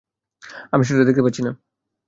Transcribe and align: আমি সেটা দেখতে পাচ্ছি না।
আমি 0.73 0.83
সেটা 0.83 1.03
দেখতে 1.03 1.23
পাচ্ছি 1.23 1.41
না। 1.41 1.51